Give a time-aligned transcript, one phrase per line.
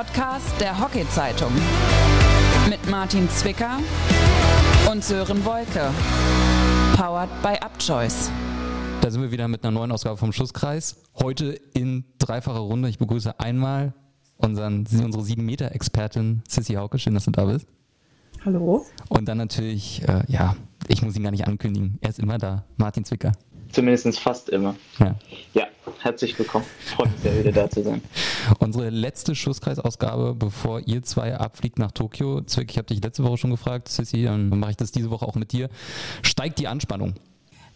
[0.00, 1.52] Podcast der Hockey-Zeitung.
[2.70, 3.80] Mit Martin Zwicker
[4.90, 5.90] und Sören Wolke.
[6.96, 8.30] Powered by Upchoice.
[9.02, 10.96] Da sind wir wieder mit einer neuen Ausgabe vom Schusskreis.
[11.22, 12.88] Heute in dreifacher Runde.
[12.88, 13.92] Ich begrüße einmal
[14.38, 16.98] unseren, unsere 7-Meter-Expertin Sissy Hauke.
[16.98, 17.66] Schön, dass du da bist.
[18.42, 18.86] Hallo.
[19.10, 20.56] Und dann natürlich, äh, ja,
[20.88, 21.98] ich muss ihn gar nicht ankündigen.
[22.00, 22.64] Er ist immer da.
[22.78, 23.32] Martin Zwicker.
[23.72, 24.74] Zumindest fast immer.
[24.98, 25.14] Ja.
[25.54, 25.66] Ja,
[26.00, 26.64] herzlich willkommen.
[26.96, 28.02] Freut mich sehr, wieder da zu sein.
[28.58, 32.40] Unsere letzte Schusskreisausgabe, bevor ihr zwei abfliegt nach Tokio.
[32.42, 35.26] Zwick, ich habe dich letzte Woche schon gefragt, Sissy, dann mache ich das diese Woche
[35.26, 35.68] auch mit dir.
[36.22, 37.14] Steigt die Anspannung?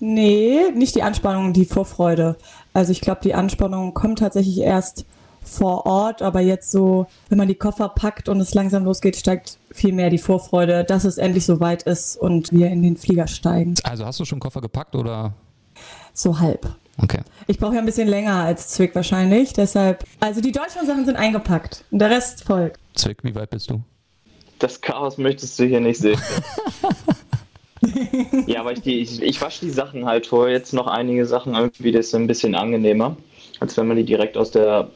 [0.00, 2.36] Nee, nicht die Anspannung, die Vorfreude.
[2.72, 5.06] Also ich glaube, die Anspannung kommt tatsächlich erst
[5.44, 9.58] vor Ort, aber jetzt so, wenn man die Koffer packt und es langsam losgeht, steigt
[9.70, 13.26] viel mehr die Vorfreude, dass es endlich so weit ist und wir in den Flieger
[13.26, 13.74] steigen.
[13.84, 15.34] Also hast du schon Koffer gepackt oder?
[16.14, 16.66] So halb.
[17.02, 17.20] Okay.
[17.48, 20.04] Ich brauche ja ein bisschen länger als Zwick wahrscheinlich, deshalb.
[20.20, 22.78] Also die deutschen Sachen sind eingepackt und der Rest folgt.
[22.94, 23.82] Zwick, wie weit bist du?
[24.60, 26.20] Das Chaos möchtest du hier nicht sehen.
[28.46, 30.48] ja, aber ich, die, ich, ich wasche die Sachen halt vor.
[30.48, 33.16] Jetzt noch einige Sachen irgendwie, das ist ein bisschen angenehmer,
[33.58, 34.88] als wenn man die direkt aus der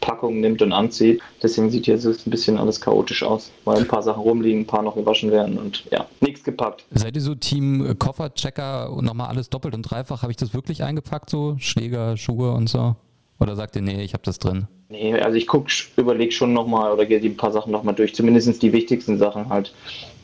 [0.00, 1.20] Packung nimmt und anzieht.
[1.42, 4.66] Deswegen sieht hier so ein bisschen alles chaotisch aus, weil ein paar Sachen rumliegen, ein
[4.66, 6.84] paar noch gewaschen werden und ja, nichts gepackt.
[6.90, 10.22] Seid ihr so Team Kofferchecker und nochmal alles doppelt und dreifach?
[10.22, 12.96] Habe ich das wirklich eingepackt, so Schläger, Schuhe und so?
[13.40, 14.66] Oder sagt ihr, nee, ich habe das drin?
[14.90, 18.14] Nee, also ich guck, überlege schon nochmal oder gehe die paar Sachen nochmal durch.
[18.14, 19.74] Zumindest die wichtigsten Sachen halt,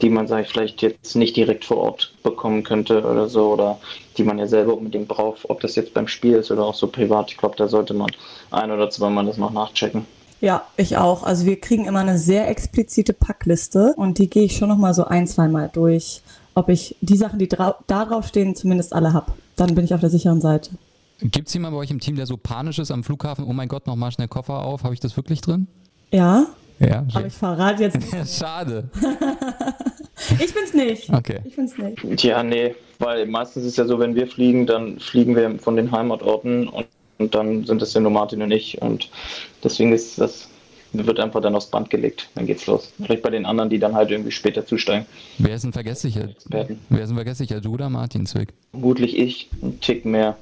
[0.01, 3.79] die man, sag ich, vielleicht jetzt nicht direkt vor Ort bekommen könnte oder so, oder
[4.17, 6.87] die man ja selber unbedingt braucht, ob das jetzt beim Spiel ist oder auch so
[6.87, 7.31] privat.
[7.31, 8.11] Ich glaube, da sollte man
[8.51, 10.07] ein oder zweimal das noch nachchecken.
[10.41, 11.23] Ja, ich auch.
[11.23, 15.05] Also wir kriegen immer eine sehr explizite Packliste und die gehe ich schon nochmal so
[15.05, 16.23] ein, zweimal durch,
[16.55, 19.33] ob ich die Sachen, die da drauf stehen, zumindest alle habe.
[19.57, 20.71] Dann bin ich auf der sicheren Seite.
[21.21, 23.45] Gibt es jemanden bei euch im Team, der so panisch ist am Flughafen?
[23.45, 24.85] Oh mein Gott, nochmal schnell Koffer auf.
[24.85, 25.69] Habe ich das wirklich drin?
[26.11, 26.47] Ja.
[26.81, 27.07] Ja.
[27.15, 28.29] Aber ich verrate jetzt nicht.
[28.39, 28.91] Schade.
[30.41, 31.11] ich bin's nicht.
[31.11, 31.41] Okay.
[31.45, 32.25] Ich bin's nicht.
[32.25, 35.93] Ja, nee, weil meistens ist ja so, wenn wir fliegen, dann fliegen wir von den
[35.93, 36.87] Heimatorten und,
[37.19, 38.83] und dann sind es ja nur Martin und ich.
[38.83, 39.09] Und
[39.63, 40.49] deswegen ist das
[40.95, 42.29] wird einfach dann aufs Band gelegt.
[42.35, 42.93] Dann geht's los.
[43.03, 45.07] Vielleicht bei den anderen, die dann halt irgendwie später zusteigen.
[45.39, 46.29] Wer ist ein vergesslicher?
[46.29, 46.79] Experten.
[46.89, 47.61] Wer ist ein vergesslicher?
[47.61, 48.55] Du oder Martin Zwick?
[48.71, 50.37] Vermutlich ich, ein Tick mehr,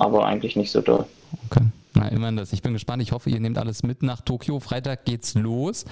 [0.00, 1.06] aber eigentlich nicht so doll.
[1.46, 1.64] Okay.
[1.94, 2.52] Na, immerhin das.
[2.52, 3.02] Ich bin gespannt.
[3.02, 4.60] Ich hoffe, ihr nehmt alles mit nach Tokio.
[4.60, 5.84] Freitag geht's los.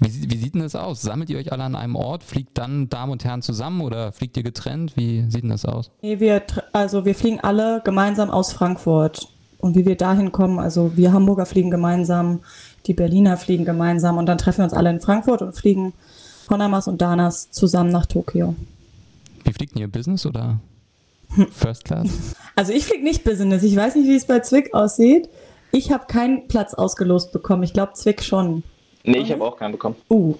[0.00, 1.00] Wie, wie sieht denn das aus?
[1.00, 2.22] Sammelt ihr euch alle an einem Ort?
[2.22, 4.96] Fliegt dann Damen und Herren zusammen oder fliegt ihr getrennt?
[4.96, 5.90] Wie sieht denn das aus?
[6.02, 6.42] Nee, wir,
[6.72, 9.28] also wir fliegen alle gemeinsam aus Frankfurt.
[9.58, 12.40] Und wie wir dahin kommen, also wir Hamburger fliegen gemeinsam,
[12.86, 15.92] die Berliner fliegen gemeinsam und dann treffen wir uns alle in Frankfurt und fliegen
[16.50, 18.56] Honamas und Danas zusammen nach Tokio.
[19.44, 19.86] Wie fliegt ihr?
[19.86, 20.58] Business oder
[21.52, 22.08] First Class?
[22.54, 23.62] Also ich fliege nicht Business.
[23.62, 25.30] Ich weiß nicht, wie es bei Zwick aussieht.
[25.70, 27.62] Ich habe keinen Platz ausgelost bekommen.
[27.62, 28.62] Ich glaube, Zwick schon.
[29.04, 29.96] Nee, ich habe auch keinen bekommen.
[30.10, 30.34] Uh.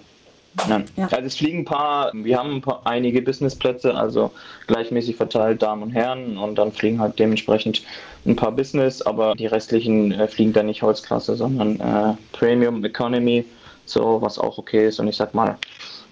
[0.68, 0.84] Nein.
[0.96, 1.08] Ja.
[1.10, 4.30] Also es fliegen ein paar, wir haben ein paar, einige Businessplätze, also
[4.66, 7.82] gleichmäßig verteilt Damen und Herren und dann fliegen halt dementsprechend
[8.26, 13.46] ein paar Business, aber die restlichen äh, fliegen dann nicht Holzklasse, sondern äh, Premium Economy,
[13.86, 15.56] so was auch okay ist und ich sag mal,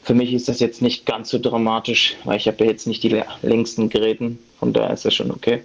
[0.02, 3.02] für mich ist das jetzt nicht ganz so dramatisch, weil ich habe ja jetzt nicht
[3.02, 5.64] die längsten Geräten, von daher ist das schon okay.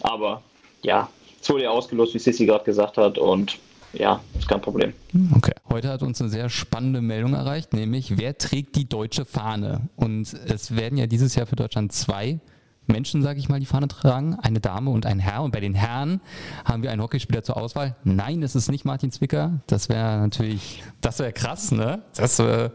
[0.00, 0.42] Aber
[0.82, 1.08] ja,
[1.40, 3.58] es wurde ja ausgelost, wie Sissy gerade gesagt hat und
[3.92, 4.92] ja, ist kein Problem.
[5.36, 5.52] Okay.
[5.68, 9.88] Heute hat uns eine sehr spannende Meldung erreicht, nämlich wer trägt die deutsche Fahne?
[9.96, 12.40] Und es werden ja dieses Jahr für Deutschland zwei
[12.86, 15.42] Menschen, sage ich mal, die Fahne tragen, eine Dame und ein Herr.
[15.42, 16.20] Und bei den Herren
[16.64, 17.96] haben wir einen Hockeyspieler zur Auswahl.
[18.04, 19.60] Nein, es ist nicht Martin Zwicker.
[19.66, 22.02] Das wäre natürlich, das wäre krass, ne?
[22.16, 22.72] Das wäre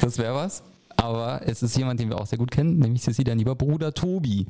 [0.00, 0.62] das wär was.
[0.96, 3.94] Aber es ist jemand, den wir auch sehr gut kennen, nämlich Sissi, dein lieber Bruder
[3.94, 4.46] Tobi.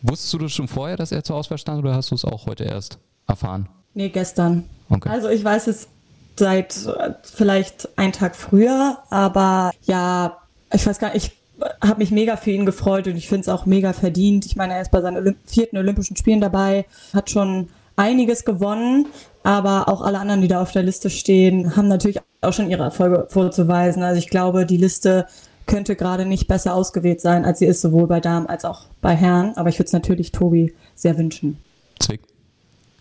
[0.00, 2.46] Wusstest du das schon vorher, dass er zur Auswahl stand oder hast du es auch
[2.46, 3.68] heute erst erfahren?
[3.92, 4.64] Nee, gestern.
[4.88, 5.10] Okay.
[5.10, 5.88] Also ich weiß es
[6.36, 6.74] seit
[7.22, 10.38] vielleicht einen Tag früher, aber ja,
[10.72, 11.42] ich weiß gar nicht, ich
[11.86, 14.46] habe mich mega für ihn gefreut und ich finde es auch mega verdient.
[14.46, 19.06] Ich meine, er ist bei seinen Olymp vierten Olympischen Spielen dabei, hat schon einiges gewonnen,
[19.42, 22.84] aber auch alle anderen, die da auf der Liste stehen, haben natürlich auch schon ihre
[22.84, 24.02] Erfolge vorzuweisen.
[24.02, 25.26] Also ich glaube, die Liste
[25.66, 29.14] könnte gerade nicht besser ausgewählt sein, als sie ist, sowohl bei Damen als auch bei
[29.14, 29.56] Herren.
[29.56, 31.58] Aber ich würde es natürlich Tobi sehr wünschen.
[31.98, 32.20] Zwick.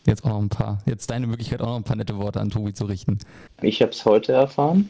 [0.07, 2.49] Jetzt auch noch ein paar, jetzt deine Möglichkeit auch noch ein paar nette Worte an
[2.49, 3.19] Tobi zu richten.
[3.61, 4.89] Ich habe es heute erfahren.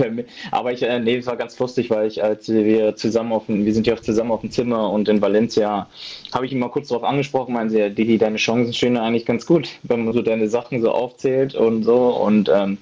[0.50, 3.64] Aber ich, äh, nee, es war ganz lustig, weil ich, als wir zusammen auf dem,
[3.64, 5.86] wir sind ja auch zusammen auf dem Zimmer und in Valencia,
[6.34, 9.46] habe ich ihn mal kurz darauf angesprochen, meinen sie, Didi, deine Chancen stehen eigentlich ganz
[9.46, 12.78] gut, wenn man so deine Sachen so aufzählt und so und ähm,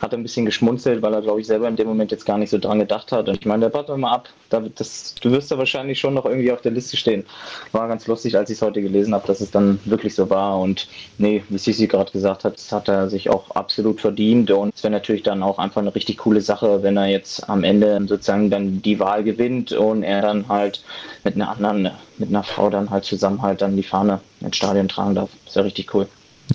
[0.00, 2.50] hat ein bisschen geschmunzelt, weil er, glaube ich, selber in dem Moment jetzt gar nicht
[2.50, 3.28] so dran gedacht hat.
[3.28, 6.60] Und ich meine, warte mal ab, das, du wirst da wahrscheinlich schon noch irgendwie auf
[6.60, 7.24] der Liste stehen.
[7.72, 10.58] War ganz lustig, als ich es heute gelesen habe, dass es dann wirklich so war
[10.58, 10.88] und
[11.18, 14.82] nee, wie Sisi gerade gesagt hat, das hat er sich auch absolut verdient und es
[14.82, 18.50] wäre natürlich dann auch einfach eine richtig coole Sache, wenn er jetzt am Ende sozusagen
[18.50, 20.82] dann die Wahl gewinnt und er dann halt
[21.24, 24.88] mit einer anderen, mit einer Frau dann halt zusammen halt dann die Fahne ins Stadion
[24.88, 25.30] tragen darf.
[25.44, 26.08] Das wäre richtig cool.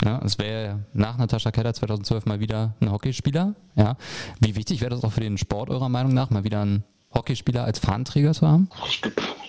[0.04, 3.56] Ja, es wäre nach Natascha Keller 2012 mal wieder ein Hockeyspieler.
[3.76, 3.98] Ja.
[4.40, 7.64] Wie wichtig wäre das auch für den Sport eurer Meinung nach, mal wieder ein Hockeyspieler
[7.64, 8.70] als Fahnenträger zu haben?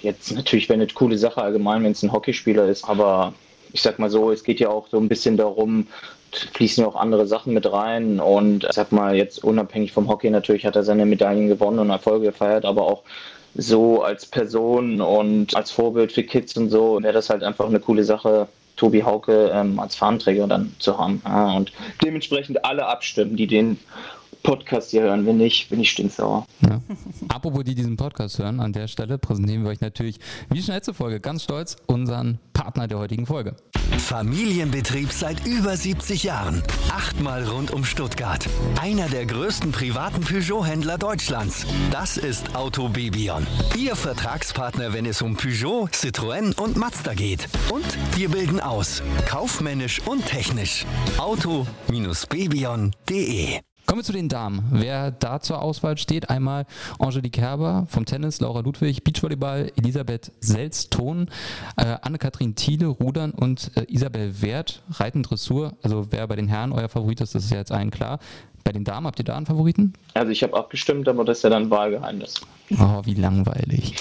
[0.02, 3.34] Jetzt natürlich wäre eine coole Sache allgemein, wenn es ein Hockeyspieler ist, aber
[3.72, 5.86] ich sag mal so, es geht ja auch so ein bisschen darum,
[6.32, 10.30] fließen ja auch andere Sachen mit rein und ich sag mal jetzt unabhängig vom Hockey
[10.30, 13.02] natürlich hat er seine Medaillen gewonnen und Erfolge gefeiert, aber auch
[13.54, 17.80] so als Person und als Vorbild für Kids und so wäre das halt einfach eine
[17.80, 18.46] coole Sache,
[18.76, 21.20] Tobi Hauke ähm, als Fahnenträger dann zu haben.
[21.24, 21.72] Ja, und
[22.02, 23.78] dementsprechend alle abstimmen, die den
[24.42, 25.26] Podcast hier hören.
[25.26, 26.46] Wenn nicht, bin ich stinksauer.
[26.60, 26.80] Ja.
[27.28, 30.18] Apropos die diesen Podcast hören, an der Stelle präsentieren wir euch natürlich,
[30.50, 33.56] wie schon letzte Folge, ganz stolz unseren Partner der heutigen Folge.
[33.98, 36.62] Familienbetrieb seit über 70 Jahren.
[36.90, 38.48] Achtmal rund um Stuttgart.
[38.80, 41.66] Einer der größten privaten Peugeot-Händler Deutschlands.
[41.90, 43.46] Das ist Auto Bebion.
[43.78, 47.48] Ihr Vertragspartner, wenn es um Peugeot, Citroën und Mazda geht.
[47.72, 47.86] Und
[48.16, 49.02] wir bilden aus.
[49.26, 50.84] Kaufmännisch und technisch.
[51.18, 53.60] Auto-bebion.de
[53.90, 54.68] Kommen wir zu den Damen.
[54.70, 56.64] Wer da zur Auswahl steht, einmal
[57.00, 61.28] Angelique Herber vom Tennis, Laura Ludwig, Beachvolleyball, Elisabeth Selz-Ton,
[61.76, 65.72] äh, Anne-Kathrin Thiele, Rudern und äh, Isabel Wert, Reiten, Dressur.
[65.82, 68.20] Also wer bei den Herren euer Favorit ist, das ist ja jetzt allen klar.
[68.62, 69.94] Bei den Damen habt ihr da einen Favoriten?
[70.14, 72.40] Also ich habe abgestimmt, aber das ist ja dann Wahlgeheimnis.
[72.78, 73.96] Oh, wie langweilig.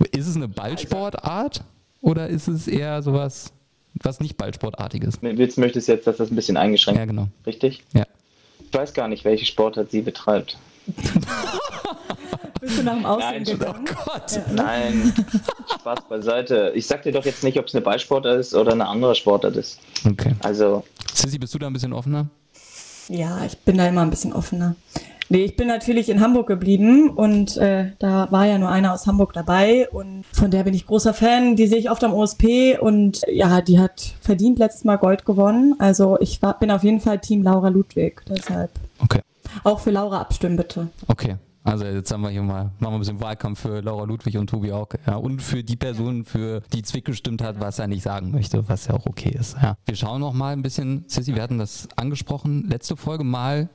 [0.10, 1.64] ist es eine Ballsportart
[2.00, 3.52] oder ist es eher sowas
[4.02, 5.18] was nicht Ballsportartiges.
[5.22, 7.28] Jetzt möchtest du jetzt, dass das ein bisschen eingeschränkt Ja, genau.
[7.46, 7.82] Richtig?
[7.92, 8.04] Ja.
[8.58, 10.58] Ich weiß gar nicht, welche Sportart sie betreibt.
[12.60, 13.88] Bist du nach dem Aussehen Nein, gegangen?
[13.90, 14.40] Oh Gott.
[14.52, 15.14] Nein,
[15.80, 16.72] Spaß beiseite.
[16.74, 19.56] Ich sag dir doch jetzt nicht, ob es eine Ballsportart ist oder eine andere Sportart
[19.56, 19.78] ist.
[20.04, 20.34] Okay.
[20.42, 20.84] Also,
[21.14, 22.28] Sissy, bist du da ein bisschen offener?
[23.08, 24.74] Ja, ich bin da immer ein bisschen offener.
[25.28, 29.06] Nee, ich bin natürlich in Hamburg geblieben und äh, da war ja nur einer aus
[29.06, 31.56] Hamburg dabei und von der bin ich großer Fan.
[31.56, 35.74] Die sehe ich oft am OSP und ja, die hat verdient letztes Mal Gold gewonnen.
[35.78, 38.22] Also ich war, bin auf jeden Fall Team Laura Ludwig.
[38.28, 38.70] Deshalb
[39.02, 39.20] Okay.
[39.64, 40.88] auch für Laura abstimmen bitte.
[41.08, 41.36] Okay.
[41.64, 44.48] Also jetzt haben wir hier mal, machen wir ein bisschen Wahlkampf für Laura Ludwig und
[44.48, 45.00] Tobi Auke.
[45.04, 48.68] Ja, und für die Person, für die Zwick gestimmt hat, was er nicht sagen möchte,
[48.68, 49.56] was ja auch okay ist.
[49.60, 49.76] Ja.
[49.84, 53.68] Wir schauen noch mal ein bisschen, Sissy, wir hatten das angesprochen, letzte Folge mal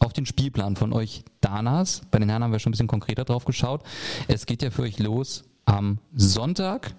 [0.00, 2.02] auf den Spielplan von euch Danas.
[2.10, 3.82] Bei den Herren haben wir schon ein bisschen konkreter drauf geschaut.
[4.28, 6.94] Es geht ja für euch los am Sonntag,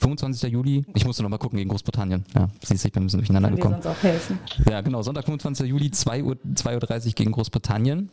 [0.00, 0.52] 25.
[0.52, 0.84] Juli.
[0.94, 2.24] Ich musste noch mal gucken gegen Großbritannien.
[2.34, 3.82] Ja, siehst du, ich bin ein bisschen durcheinander Kann gekommen.
[3.82, 4.38] sonst auch helfen.
[4.68, 5.02] Ja, genau.
[5.02, 5.68] Sonntag, 25.
[5.68, 8.10] Juli, 2 Uhr, 2.30 Uhr gegen Großbritannien.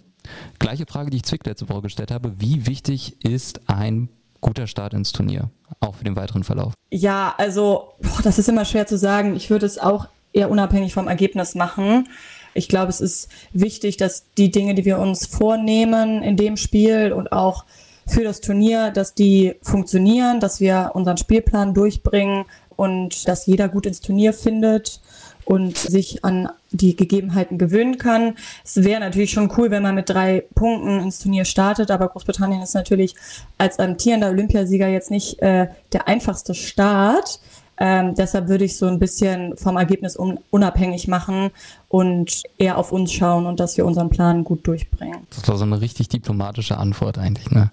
[0.59, 2.39] Gleiche Frage, die ich Zwick letzte Woche gestellt habe.
[2.39, 4.09] Wie wichtig ist ein
[4.41, 5.49] guter Start ins Turnier?
[5.79, 6.73] Auch für den weiteren Verlauf.
[6.91, 9.35] Ja, also boah, das ist immer schwer zu sagen.
[9.35, 12.07] Ich würde es auch eher unabhängig vom Ergebnis machen.
[12.53, 17.13] Ich glaube, es ist wichtig, dass die Dinge, die wir uns vornehmen in dem Spiel
[17.13, 17.65] und auch
[18.07, 23.85] für das Turnier, dass die funktionieren, dass wir unseren Spielplan durchbringen und dass jeder gut
[23.85, 24.99] ins Turnier findet
[25.45, 28.35] und sich an die Gegebenheiten gewöhnen kann.
[28.63, 32.61] Es wäre natürlich schon cool, wenn man mit drei Punkten ins Turnier startet, aber Großbritannien
[32.61, 33.15] ist natürlich
[33.57, 37.39] als amtierender Olympiasieger jetzt nicht äh, der einfachste Start.
[37.79, 41.51] Ähm, deshalb würde ich so ein bisschen vom Ergebnis un unabhängig machen
[41.87, 45.25] und eher auf uns schauen und dass wir unseren Plan gut durchbringen.
[45.29, 47.71] Das war so eine richtig diplomatische Antwort eigentlich, ne?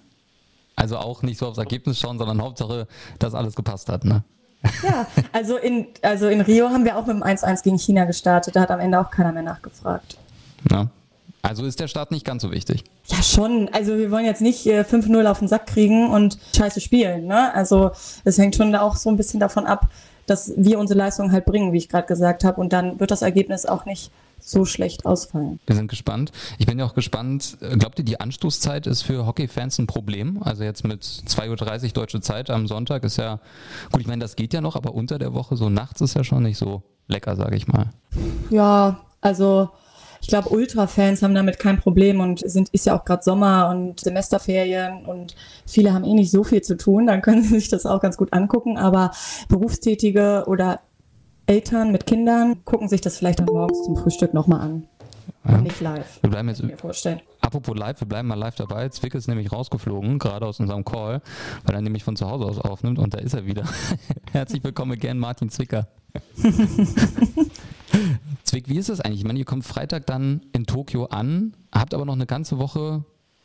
[0.77, 2.87] Also auch nicht so aufs Ergebnis schauen, sondern Hauptsache,
[3.19, 4.23] dass alles gepasst hat, ne?
[4.83, 8.55] Ja, also in, also in Rio haben wir auch mit dem 1-1 gegen China gestartet.
[8.55, 10.17] Da hat am Ende auch keiner mehr nachgefragt.
[10.71, 10.87] Ja.
[11.47, 12.83] Also ist der Start nicht ganz so wichtig.
[13.05, 13.69] Ja, schon.
[13.71, 17.25] Also wir wollen jetzt nicht äh, 5-0 auf den Sack kriegen und scheiße spielen.
[17.25, 17.53] Ne?
[17.53, 17.91] Also
[18.25, 19.89] es hängt schon da auch so ein bisschen davon ab,
[20.25, 22.59] dass wir unsere Leistung halt bringen, wie ich gerade gesagt habe.
[22.59, 25.59] Und dann wird das Ergebnis auch nicht so schlecht ausfallen.
[25.65, 26.31] Wir sind gespannt.
[26.57, 27.57] Ich bin ja auch gespannt.
[27.59, 30.43] Glaubt ihr, die Anstoßzeit ist für Hockeyfans ein Problem?
[30.43, 33.39] Also jetzt mit 2.30 Uhr deutsche Zeit am Sonntag ist ja,
[33.91, 36.23] gut, ich meine, das geht ja noch, aber unter der Woche, so nachts ist ja
[36.23, 37.89] schon nicht so lecker, sage ich mal.
[38.49, 39.69] Ja, also
[40.21, 43.99] ich glaube, Ultra-Fans haben damit kein Problem und sind ist ja auch gerade Sommer und
[43.99, 47.85] Semesterferien und viele haben eh nicht so viel zu tun, dann können sie sich das
[47.85, 48.77] auch ganz gut angucken.
[48.77, 49.11] Aber
[49.49, 50.81] Berufstätige oder
[51.45, 54.87] Eltern mit Kindern gucken sich das vielleicht dann morgens zum Frühstück nochmal an.
[55.47, 55.57] Ja.
[55.59, 57.21] Nicht live, Wir bleiben jetzt, mir vorstellen.
[57.39, 58.89] apropos live, wir bleiben mal live dabei.
[58.89, 61.21] Zwick ist nämlich rausgeflogen, gerade aus unserem Call,
[61.63, 63.63] weil er nämlich von zu Hause aus aufnimmt und da ist er wieder.
[64.33, 65.87] Herzlich willkommen again, Martin Zwicker.
[68.57, 69.19] Zwick, wie ist das eigentlich?
[69.19, 73.03] Ich meine, ihr kommt Freitag dann in Tokio an, habt aber noch eine ganze Woche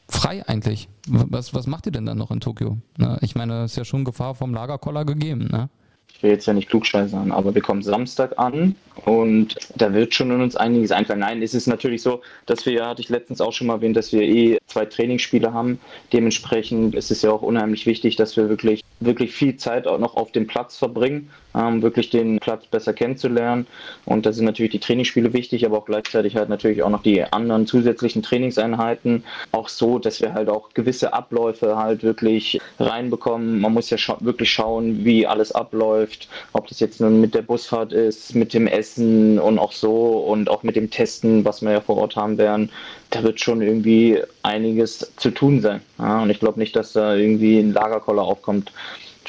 [0.09, 0.89] frei eigentlich.
[1.07, 2.79] Was, was macht ihr denn dann noch in Tokio?
[2.97, 3.19] Ne?
[3.21, 5.49] Ich meine, es ist ja schon Gefahr vom Lagerkoller gegeben.
[5.53, 5.69] Ne?
[6.15, 10.31] ich will jetzt ja nicht klugscheißern, aber wir kommen Samstag an Und da wird schon
[10.31, 11.21] in uns einiges einfallen.
[11.21, 14.13] Nein, es ist natürlich so, dass wir, hatte ich letztens auch schon mal erwähnt, dass
[14.13, 15.81] wir eh zwei Trainingsspiele haben.
[16.13, 20.15] Dementsprechend ist es ja auch unheimlich wichtig, dass wir wirklich, wirklich viel Zeit auch noch
[20.15, 23.67] auf dem Platz verbringen, ähm, wirklich den Platz besser kennenzulernen.
[24.05, 27.23] Und da sind natürlich die Trainingsspiele wichtig, aber auch gleichzeitig halt natürlich auch noch die
[27.25, 29.25] anderen zusätzlichen Trainingseinheiten.
[29.53, 33.61] Auch so, dass wir halt auch gewisse Abläufe halt wirklich reinbekommen.
[33.61, 37.43] Man muss ja scha wirklich schauen, wie alles abläuft, ob das jetzt nun mit der
[37.43, 41.73] Busfahrt ist, mit dem Essen und auch so und auch mit dem Testen, was wir
[41.73, 42.71] ja vor Ort haben werden.
[43.11, 45.83] Da wird schon irgendwie einiges zu tun sein.
[45.99, 48.73] Ja, und ich glaube nicht, dass da irgendwie ein Lagerkoller aufkommt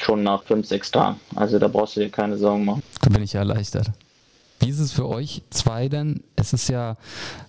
[0.00, 1.20] schon nach fünf, sechs Tagen.
[1.34, 2.82] Also da brauchst du dir keine Sorgen machen.
[3.00, 3.90] Da bin ich ja erleichtert.
[4.60, 6.22] Wie ist es für euch zwei denn?
[6.36, 6.96] Es ist ja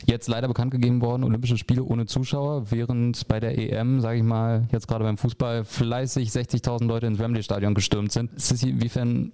[0.06, 4.24] jetzt leider bekannt gegeben worden, Olympische Spiele ohne Zuschauer, während bei der EM, sage ich
[4.24, 8.34] mal, jetzt gerade beim Fußball fleißig 60.000 Leute ins Wembley-Stadion gestürmt sind.
[8.34, 9.32] Ist es inwiefern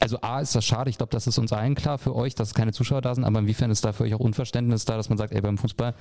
[0.00, 2.54] also A ist das schade, ich glaube, das ist uns allen klar für euch, dass
[2.54, 5.18] keine Zuschauer da sind, aber inwiefern ist da für euch auch Unverständnis da, dass man
[5.18, 5.94] sagt, ey, beim Fußball,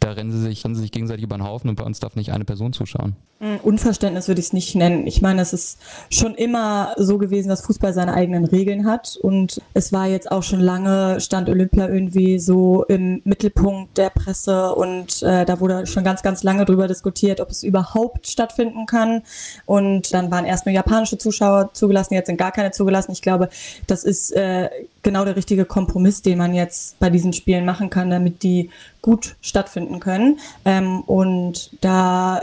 [0.00, 2.16] da rennen sie sich, rennen sie sich gegenseitig über den Haufen und bei uns darf
[2.16, 3.14] nicht eine Person zuschauen?
[3.38, 5.06] Hm, Unverständnis würde ich es nicht nennen.
[5.06, 5.78] Ich meine, es ist
[6.10, 10.42] schon immer so gewesen, dass Fußball seine eigenen Regeln hat und es war jetzt auch
[10.42, 16.02] schon lange, stand Olympia irgendwie so im Mittelpunkt der Presse und äh, da wurde schon
[16.02, 19.22] ganz, ganz lange drüber diskutiert, ob es überhaupt stattfinden kann
[19.66, 23.05] und dann waren erst nur japanische Zuschauer zugelassen, jetzt sind gar keine zugelassen.
[23.12, 23.48] Ich glaube,
[23.86, 24.68] das ist äh,
[25.02, 28.70] genau der richtige Kompromiss, den man jetzt bei diesen Spielen machen kann, damit die
[29.02, 30.38] gut stattfinden können.
[30.64, 32.42] Ähm, und da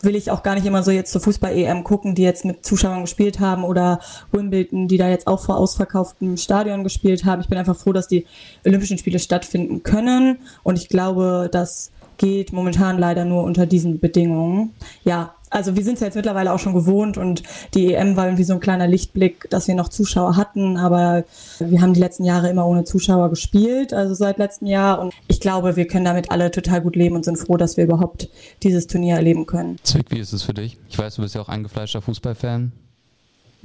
[0.00, 3.02] will ich auch gar nicht immer so jetzt zur Fußball-EM gucken, die jetzt mit Zuschauern
[3.02, 4.00] gespielt haben oder
[4.32, 7.42] Wimbledon, die da jetzt auch vor ausverkauftem Stadion gespielt haben.
[7.42, 8.26] Ich bin einfach froh, dass die
[8.64, 14.72] Olympischen Spiele stattfinden können und ich glaube, das geht momentan leider nur unter diesen Bedingungen.
[15.04, 17.44] Ja, also wir sind es ja jetzt mittlerweile auch schon gewohnt und
[17.74, 21.24] die EM war irgendwie so ein kleiner Lichtblick, dass wir noch Zuschauer hatten, aber
[21.60, 25.38] wir haben die letzten Jahre immer ohne Zuschauer gespielt, also seit letztem Jahr und ich
[25.38, 28.28] glaube, wir können damit alle total gut leben und sind froh, dass wir überhaupt
[28.64, 29.76] dieses Turnier erleben können.
[29.84, 30.76] Zwick, wie ist es für dich?
[30.88, 32.72] Ich weiß, du bist ja auch eingefleischter Fußballfan.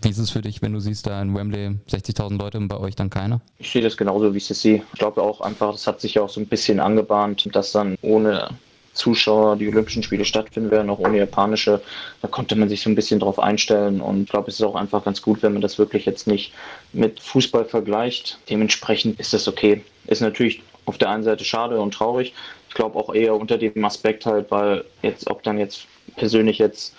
[0.01, 2.77] Wie ist es für dich, wenn du siehst, da in Wembley 60.000 Leute und bei
[2.77, 3.41] euch dann keiner?
[3.57, 4.83] Ich sehe das genauso, wie ich es sehe.
[4.93, 7.97] Ich glaube auch einfach, das hat sich ja auch so ein bisschen angebahnt, dass dann
[8.01, 8.49] ohne
[8.93, 11.81] Zuschauer die Olympischen Spiele stattfinden werden, auch ohne japanische.
[12.21, 14.75] Da konnte man sich so ein bisschen drauf einstellen und ich glaube, es ist auch
[14.75, 16.53] einfach ganz gut, wenn man das wirklich jetzt nicht
[16.93, 18.39] mit Fußball vergleicht.
[18.49, 19.83] Dementsprechend ist das okay.
[20.07, 22.33] Ist natürlich auf der einen Seite schade und traurig.
[22.67, 26.95] Ich glaube auch eher unter dem Aspekt halt, weil jetzt, ob dann jetzt persönlich jetzt,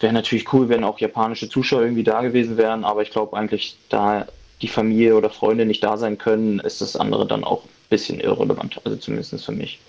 [0.00, 3.76] wäre natürlich cool, wenn auch japanische Zuschauer irgendwie da gewesen wären, aber ich glaube eigentlich,
[3.88, 4.26] da
[4.62, 8.20] die Familie oder Freunde nicht da sein können, ist das andere dann auch ein bisschen
[8.20, 9.80] irrelevant, also zumindest für mich.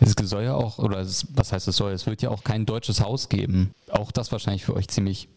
[0.00, 2.66] Es soll ja auch, oder es, was heißt es soll, es wird ja auch kein
[2.66, 3.72] deutsches Haus geben.
[3.90, 5.28] Auch das wahrscheinlich für euch ziemlich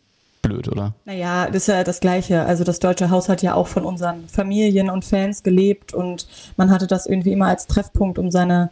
[0.41, 0.93] blöd, oder?
[1.05, 2.43] Naja, das ist ja das Gleiche.
[2.43, 6.27] Also das deutsche Haus hat ja auch von unseren Familien und Fans gelebt und
[6.57, 8.69] man hatte das irgendwie immer als Treffpunkt, um seine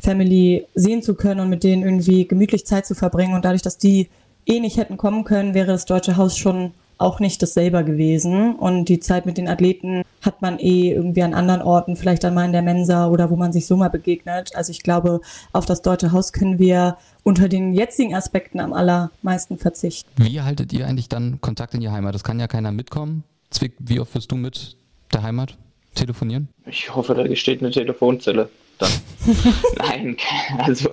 [0.00, 3.34] Family sehen zu können und mit denen irgendwie gemütlich Zeit zu verbringen.
[3.34, 4.08] Und dadurch, dass die
[4.46, 8.54] eh nicht hätten kommen können, wäre das deutsche Haus schon auch nicht das selber gewesen.
[8.54, 12.46] Und die Zeit mit den Athleten hat man eh irgendwie an anderen Orten, vielleicht einmal
[12.46, 14.54] in der Mensa oder wo man sich so mal begegnet.
[14.54, 15.20] Also ich glaube,
[15.52, 20.08] auf das Deutsche Haus können wir unter den jetzigen Aspekten am allermeisten verzichten.
[20.16, 22.14] Wie haltet ihr eigentlich dann Kontakt in die Heimat?
[22.14, 23.24] Das kann ja keiner mitkommen.
[23.50, 24.76] Zwick, wie oft wirst du mit
[25.12, 25.56] der Heimat
[25.94, 26.48] telefonieren?
[26.66, 28.48] Ich hoffe, da steht eine Telefonzelle.
[28.78, 28.90] Dann.
[29.78, 30.16] Nein,
[30.58, 30.90] also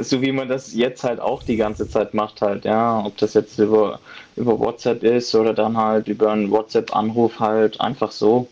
[0.00, 3.34] so wie man das jetzt halt auch die ganze Zeit macht halt, ja, ob das
[3.34, 4.00] jetzt über,
[4.36, 8.48] über WhatsApp ist oder dann halt über einen WhatsApp-Anruf halt einfach so.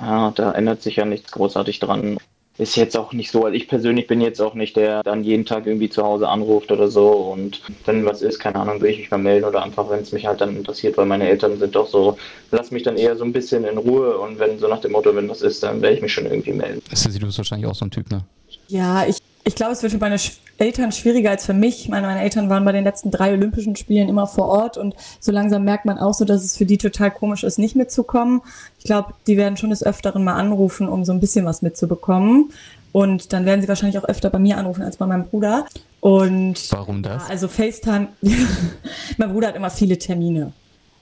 [0.00, 2.18] Ja, da ändert sich ja nichts großartig dran.
[2.58, 5.24] Ist jetzt auch nicht so, also ich persönlich bin jetzt auch nicht der, der dann
[5.24, 8.90] jeden Tag irgendwie zu Hause anruft oder so und wenn was ist, keine Ahnung, will
[8.90, 11.58] ich mich mal melden oder einfach, wenn es mich halt dann interessiert, weil meine Eltern
[11.58, 12.18] sind doch so,
[12.50, 15.14] lass mich dann eher so ein bisschen in Ruhe und wenn so nach dem Motto,
[15.16, 16.82] wenn was ist, dann werde ich mich schon irgendwie melden.
[16.92, 18.22] Sissy, du bist wahrscheinlich auch so ein Typ, ne?
[18.68, 20.18] Ja, ich ich glaube, es wird für meine
[20.58, 21.88] Eltern schwieriger als für mich.
[21.88, 25.32] Meine, meine Eltern waren bei den letzten drei Olympischen Spielen immer vor Ort und so
[25.32, 28.42] langsam merkt man auch so, dass es für die total komisch ist, nicht mitzukommen.
[28.78, 32.52] Ich glaube, die werden schon des Öfteren mal anrufen, um so ein bisschen was mitzubekommen.
[32.92, 35.66] Und dann werden sie wahrscheinlich auch öfter bei mir anrufen als bei meinem Bruder.
[36.00, 37.24] Und warum das?
[37.24, 38.08] Ja, also FaceTime,
[39.16, 40.52] mein Bruder hat immer viele Termine.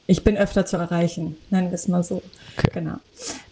[0.06, 2.22] Ich bin öfter zu erreichen, nennen wir es mal so.
[2.56, 2.70] Okay.
[2.74, 2.94] Genau.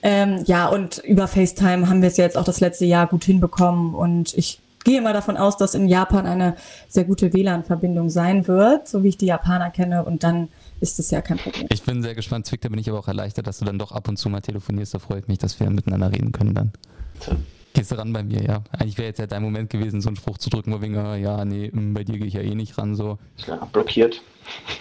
[0.02, 3.94] Ähm, ja, und über FaceTime haben wir es jetzt auch das letzte Jahr gut hinbekommen
[3.94, 6.56] und ich gehe mal davon aus, dass in Japan eine
[6.88, 10.04] sehr gute WLAN-Verbindung sein wird, so wie ich die Japaner kenne.
[10.04, 10.48] Und dann
[10.80, 11.66] ist das ja kein Problem.
[11.70, 12.46] Ich bin sehr gespannt.
[12.46, 14.40] Zwick, da bin ich aber auch erleichtert, dass du dann doch ab und zu mal
[14.40, 14.94] telefonierst.
[14.94, 16.72] Da freut mich, dass wir miteinander reden können dann.
[17.20, 17.32] So.
[17.74, 18.64] Gehst du ran bei mir, ja.
[18.72, 21.44] Eigentlich wäre jetzt ja dein Moment gewesen, so einen Spruch zu drücken, wo wir, ja,
[21.44, 23.18] nee, hm, bei dir gehe ich ja eh nicht ran, so.
[23.46, 24.22] Ja, blockiert.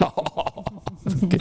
[1.22, 1.38] okay.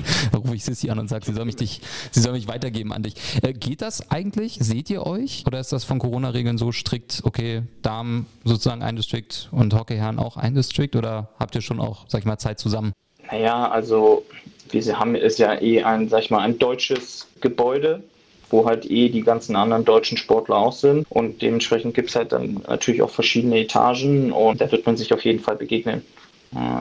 [0.58, 2.94] Dann rufe ich Sissy an und sage, sie soll mich dich, sie soll mich weitergeben
[2.94, 3.16] an dich.
[3.42, 4.58] Äh, geht das eigentlich?
[4.60, 5.44] Seht ihr euch?
[5.46, 10.38] Oder ist das von Corona-Regeln so strikt, okay, Damen sozusagen ein District und Hockeyherren auch
[10.38, 10.96] ein District?
[10.96, 12.94] Oder habt ihr schon auch, sag ich mal, Zeit zusammen?
[13.32, 14.26] Naja, also
[14.70, 18.04] wir haben ist ja eh ein, sag ich mal, ein deutsches Gebäude
[18.50, 21.06] wo halt eh die ganzen anderen deutschen Sportler auch sind.
[21.10, 25.14] Und dementsprechend gibt es halt dann natürlich auch verschiedene Etagen und da wird man sich
[25.14, 26.02] auf jeden Fall begegnen.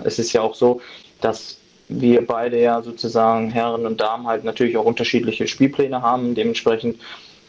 [0.05, 0.81] Es ist ja auch so,
[1.21, 6.35] dass wir beide ja sozusagen Herren und Damen halt natürlich auch unterschiedliche Spielpläne haben.
[6.35, 7.01] Dementsprechend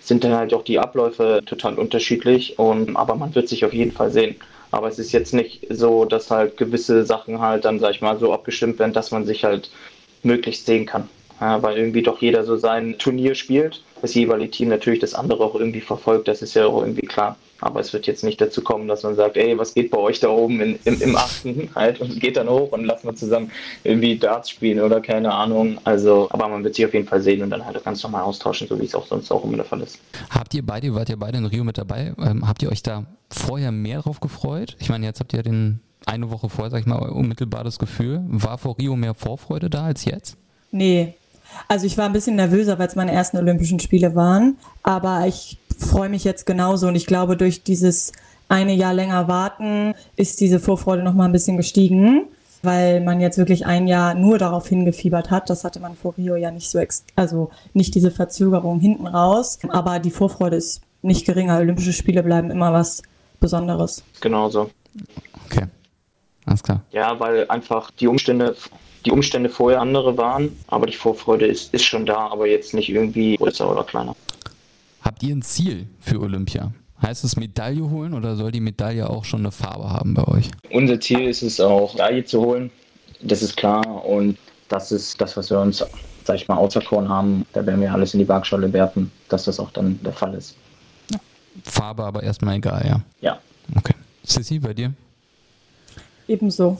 [0.02, 2.58] sind dann halt auch die Abläufe total unterschiedlich.
[2.60, 4.36] Und, aber man wird sich auf jeden Fall sehen.
[4.72, 8.20] Aber es ist jetzt nicht so, dass halt gewisse Sachen halt dann, sag ich mal,
[8.20, 9.70] so abgestimmt werden, dass man sich halt
[10.24, 13.84] möglichst sehen kann ja, weil irgendwie doch jeder so sein Turnier spielt.
[14.02, 17.38] Das jeweilige Team natürlich das andere auch irgendwie verfolgt, das ist ja auch irgendwie klar.
[17.60, 20.20] Aber es wird jetzt nicht dazu kommen, dass man sagt, ey, was geht bei euch
[20.20, 23.52] da oben in, im, im achten halt und geht dann hoch und lassen wir zusammen
[23.84, 25.80] irgendwie Darts spielen oder keine Ahnung.
[25.84, 28.68] Also, aber man wird sich auf jeden Fall sehen und dann halt ganz normal austauschen,
[28.68, 30.00] so wie es auch sonst auch immer der Fall ist.
[30.30, 32.14] Habt ihr beide, wart ihr beide in Rio mit dabei?
[32.20, 34.76] Ähm, habt ihr euch da vorher mehr drauf gefreut?
[34.80, 38.24] Ich meine, jetzt habt ihr den eine Woche vorher, sag ich mal, unmittelbar das Gefühl.
[38.28, 40.38] War vor Rio mehr Vorfreude da als jetzt?
[40.72, 41.16] Nee,
[41.68, 45.58] also ich war ein bisschen nervöser, weil es meine ersten Olympischen Spiele waren, aber ich
[45.78, 48.12] freue mich jetzt genauso und ich glaube, durch dieses
[48.50, 52.26] eine Jahr länger warten ist diese Vorfreude noch mal ein bisschen gestiegen,
[52.64, 55.50] weil man jetzt wirklich ein Jahr nur darauf hingefiebert hat.
[55.50, 59.60] Das hatte man vor Rio ja nicht so, ex also nicht diese Verzögerung hinten raus,
[59.70, 61.58] aber die Vorfreude ist nicht geringer.
[61.58, 63.04] Olympische Spiele bleiben immer was
[63.40, 64.04] Besonderes.
[64.22, 64.70] Genauso.
[65.46, 65.66] Okay.
[66.46, 66.82] Alles klar.
[66.92, 68.56] Ja, weil einfach die Umstände
[69.08, 72.90] die Umstände vorher andere waren, aber die Vorfreude ist, ist schon da, aber jetzt nicht
[72.90, 74.16] irgendwie größer oder kleiner.
[75.02, 76.72] Habt ihr ein Ziel für Olympia?
[77.02, 80.50] Heißt es Medaille holen oder soll die Medaille auch schon eine Farbe haben bei euch?
[80.72, 82.72] Unser Ziel ist es auch, Medaille zu holen.
[83.22, 84.38] Das ist klar und
[84.70, 85.84] das ist das, was wir uns,
[86.24, 87.46] sag ich mal, auserkoren haben.
[87.54, 90.56] Da werden wir alles in die Waagschale werfen, dass das auch dann der Fall ist.
[91.64, 93.02] Farbe aber erstmal egal, ja?
[93.22, 93.40] Ja.
[93.76, 93.94] Okay.
[94.24, 94.94] Sissy, bei dir?
[96.28, 96.80] Ebenso.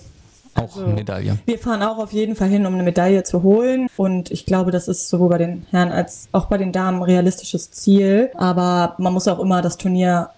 [0.58, 1.38] Auch also, Medaille.
[1.46, 3.88] Wir fahren auch auf jeden Fall hin, um eine Medaille zu holen.
[3.98, 7.04] Und ich glaube, das ist sowohl bei den Herren als auch bei den Damen ein
[7.04, 8.32] realistisches Ziel.
[8.36, 10.30] Aber man muss auch immer das Turnier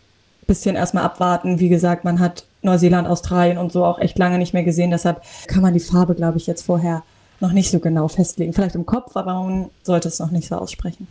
[0.42, 1.60] ein bisschen erstmal abwarten.
[1.60, 4.92] Wie gesagt, man hat Neuseeland, Australien und so auch echt lange nicht mehr gesehen.
[4.92, 7.04] Deshalb kann man die Farbe, glaube ich, jetzt vorher
[7.40, 8.54] noch nicht so genau festlegen.
[8.54, 11.08] Vielleicht im Kopf, aber man sollte es noch nicht so aussprechen.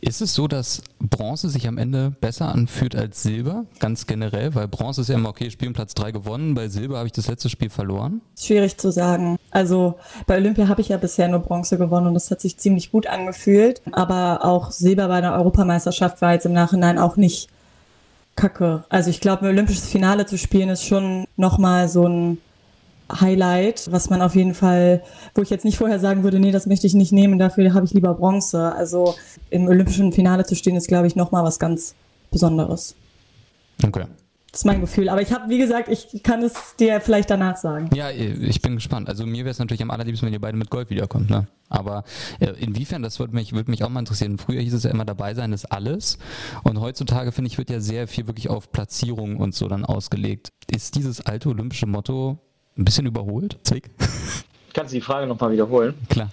[0.00, 4.54] Ist es so, dass Bronze sich am Ende besser anfühlt als Silber, ganz generell?
[4.54, 7.28] Weil Bronze ist ja immer, okay, Spiel Platz 3 gewonnen, bei Silber habe ich das
[7.28, 8.20] letzte Spiel verloren.
[8.38, 9.36] Schwierig zu sagen.
[9.50, 12.90] Also bei Olympia habe ich ja bisher nur Bronze gewonnen und das hat sich ziemlich
[12.90, 13.82] gut angefühlt.
[13.92, 17.48] Aber auch Silber bei der Europameisterschaft war jetzt im Nachhinein auch nicht
[18.36, 18.84] kacke.
[18.88, 22.38] Also ich glaube, ein olympisches Finale zu spielen ist schon nochmal so ein
[23.20, 25.02] Highlight, was man auf jeden Fall,
[25.34, 27.86] wo ich jetzt nicht vorher sagen würde, nee, das möchte ich nicht nehmen, dafür habe
[27.86, 28.72] ich lieber Bronze.
[28.74, 29.14] Also
[29.50, 31.94] im olympischen Finale zu stehen, ist, glaube ich, nochmal was ganz
[32.30, 32.94] Besonderes.
[33.84, 34.04] Okay.
[34.52, 35.08] Das ist mein Gefühl.
[35.08, 37.88] Aber ich habe, wie gesagt, ich kann es dir vielleicht danach sagen.
[37.94, 39.08] Ja, ich bin gespannt.
[39.08, 41.30] Also mir wäre es natürlich am allerliebsten, wenn ihr beide mit Gold wiederkommt.
[41.30, 41.46] Ne?
[41.68, 42.02] Aber
[42.40, 44.38] äh, inwiefern, das würde mich, würde mich auch mal interessieren.
[44.38, 46.18] Früher hieß es ja immer, dabei sein ist alles.
[46.64, 50.48] Und heutzutage, finde ich, wird ja sehr viel wirklich auf Platzierung und so dann ausgelegt.
[50.68, 52.40] Ist dieses alte olympische Motto
[52.80, 53.90] ein bisschen überholt, Zwick?
[54.72, 55.94] Kannst du die Frage nochmal wiederholen?
[56.08, 56.30] Klar.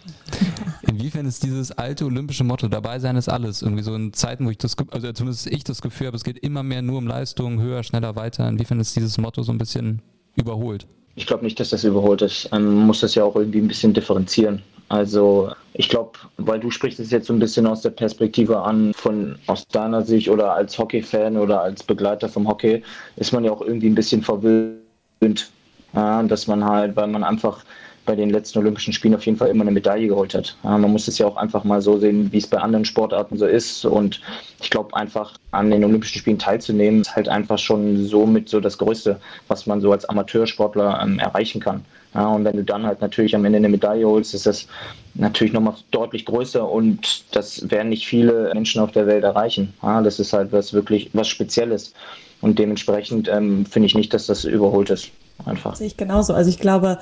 [0.83, 4.51] Inwiefern ist dieses alte olympische Motto, dabei sein ist alles, irgendwie so in Zeiten, wo
[4.51, 7.59] ich das, also zumindest ich das Gefühl habe, es geht immer mehr nur um Leistung,
[7.59, 8.47] höher, schneller, weiter.
[8.47, 10.01] Inwiefern ist dieses Motto so ein bisschen
[10.35, 10.85] überholt?
[11.15, 12.51] Ich glaube nicht, dass das überholt ist.
[12.51, 14.61] Man muss das ja auch irgendwie ein bisschen differenzieren.
[14.89, 18.93] Also ich glaube, weil du sprichst es jetzt so ein bisschen aus der Perspektive an,
[18.93, 22.83] von aus deiner Sicht oder als Hockey-Fan oder als Begleiter vom Hockey,
[23.15, 25.51] ist man ja auch irgendwie ein bisschen verwöhnt
[25.97, 27.63] ja, dass man halt, weil man einfach
[28.05, 30.55] bei den letzten Olympischen Spielen auf jeden Fall immer eine Medaille geholt hat.
[30.63, 33.37] Ja, man muss es ja auch einfach mal so sehen, wie es bei anderen Sportarten
[33.37, 33.83] so ist.
[33.83, 34.21] Und
[34.61, 38.59] ich glaube, einfach an den Olympischen Spielen teilzunehmen, ist halt einfach schon so mit so
[38.59, 41.83] das Größte, was man so als Amateursportler ähm, erreichen kann.
[42.13, 44.67] Ja, und wenn du dann halt natürlich am Ende eine Medaille holst, ist das
[45.15, 49.73] natürlich nochmal deutlich größer und das werden nicht viele Menschen auf der Welt erreichen.
[49.83, 51.93] Ja, das ist halt was wirklich was Spezielles.
[52.39, 55.11] Und dementsprechend ähm, finde ich nicht, dass das überholt ist.
[55.45, 55.75] Einfach.
[55.75, 56.33] Sehe ich genauso.
[56.33, 56.99] Also ich glaube,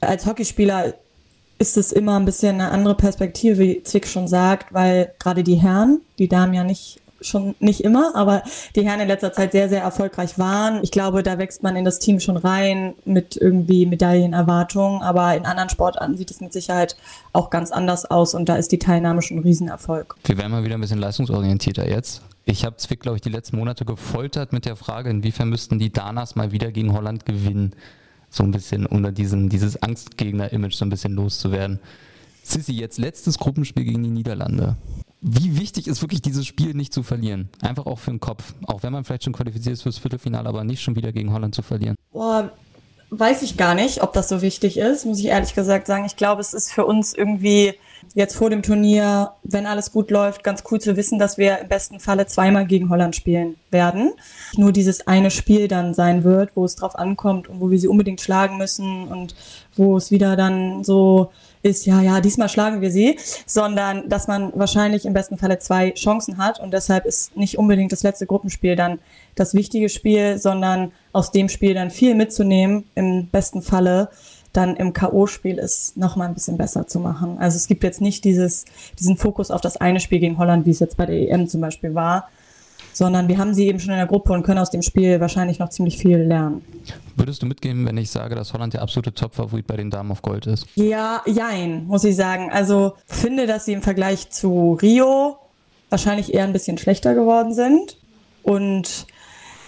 [0.00, 0.94] als Hockeyspieler
[1.58, 5.54] ist es immer ein bisschen eine andere Perspektive, wie Zwick schon sagt, weil gerade die
[5.54, 8.42] Herren, die Damen ja nicht schon nicht immer, aber
[8.74, 10.80] die Herren in letzter Zeit sehr, sehr erfolgreich waren.
[10.82, 15.46] Ich glaube, da wächst man in das Team schon rein mit irgendwie Medaillenerwartungen, aber in
[15.46, 16.96] anderen Sportarten sieht es mit Sicherheit
[17.32, 20.14] auch ganz anders aus und da ist die Teilnahme schon ein Riesenerfolg.
[20.24, 22.22] Wir werden mal wieder ein bisschen leistungsorientierter jetzt.
[22.48, 25.92] Ich habe Zwick, glaube ich, die letzten Monate gefoltert mit der Frage, inwiefern müssten die
[25.92, 27.74] Danas mal wieder gegen Holland gewinnen.
[28.30, 31.80] So ein bisschen unter diesem, dieses Angstgegner-Image so ein bisschen loszuwerden.
[32.44, 34.76] Sissi, jetzt letztes Gruppenspiel gegen die Niederlande.
[35.20, 37.48] Wie wichtig ist wirklich dieses Spiel nicht zu verlieren?
[37.62, 38.54] Einfach auch für den Kopf.
[38.66, 41.52] Auch wenn man vielleicht schon qualifiziert ist fürs Viertelfinale, aber nicht schon wieder gegen Holland
[41.52, 41.96] zu verlieren.
[42.12, 42.52] Boah,
[43.10, 46.04] weiß ich gar nicht, ob das so wichtig ist, muss ich ehrlich gesagt sagen.
[46.04, 47.74] Ich glaube, es ist für uns irgendwie
[48.14, 51.68] jetzt vor dem Turnier, wenn alles gut läuft, ganz cool zu wissen, dass wir im
[51.68, 54.12] besten Falle zweimal gegen Holland spielen werden.
[54.56, 57.88] Nur dieses eine Spiel dann sein wird, wo es drauf ankommt und wo wir sie
[57.88, 59.34] unbedingt schlagen müssen und
[59.76, 61.30] wo es wieder dann so
[61.62, 65.90] ist, ja, ja, diesmal schlagen wir sie, sondern dass man wahrscheinlich im besten Falle zwei
[65.92, 69.00] Chancen hat und deshalb ist nicht unbedingt das letzte Gruppenspiel dann
[69.34, 74.08] das wichtige Spiel, sondern aus dem Spiel dann viel mitzunehmen, im besten Falle
[74.56, 77.36] dann im K.O.-Spiel ist noch mal ein bisschen besser zu machen.
[77.38, 78.64] Also es gibt jetzt nicht dieses,
[78.98, 81.60] diesen Fokus auf das eine Spiel gegen Holland, wie es jetzt bei der EM zum
[81.60, 82.28] Beispiel war,
[82.92, 85.58] sondern wir haben sie eben schon in der Gruppe und können aus dem Spiel wahrscheinlich
[85.58, 86.64] noch ziemlich viel lernen.
[87.16, 90.22] Würdest du mitgeben, wenn ich sage, dass Holland der absolute Top-Favorit bei den Damen auf
[90.22, 90.66] Gold ist?
[90.74, 92.50] Ja, jein, muss ich sagen.
[92.50, 95.36] Also finde, dass sie im Vergleich zu Rio
[95.90, 97.98] wahrscheinlich eher ein bisschen schlechter geworden sind.
[98.42, 99.06] Und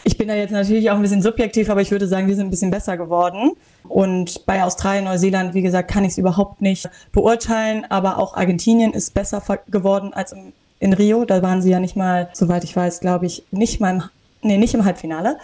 [0.09, 2.47] ich bin da jetzt natürlich auch ein bisschen subjektiv, aber ich würde sagen, wir sind
[2.47, 3.53] ein bisschen besser geworden.
[3.87, 7.85] Und bei Australien, Neuseeland, wie gesagt, kann ich es überhaupt nicht beurteilen.
[7.91, 11.25] Aber auch Argentinien ist besser geworden als im in Rio.
[11.25, 14.03] Da waren sie ja nicht mal, soweit ich weiß, glaube ich, nicht mal im,
[14.43, 15.39] nee, nicht im Halbfinale.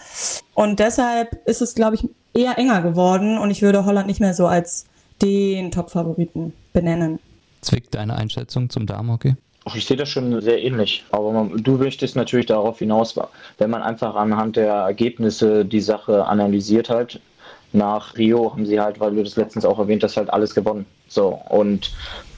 [0.55, 4.35] Und deshalb ist es, glaube ich, eher enger geworden und ich würde Holland nicht mehr
[4.35, 4.87] so als
[5.23, 7.19] den Top-Favoriten benennen.
[7.61, 9.35] Zwickt deine Einschätzung zum Damenhockey?
[9.75, 11.05] Ich sehe das schon sehr ähnlich.
[11.11, 13.19] Aber man, du möchtest natürlich darauf hinaus,
[13.59, 17.19] wenn man einfach anhand der Ergebnisse die Sache analysiert hat.
[17.73, 20.87] Nach Rio haben sie halt, weil du das letztens auch erwähnt hast, halt alles gewonnen.
[21.09, 21.41] So.
[21.49, 21.93] Und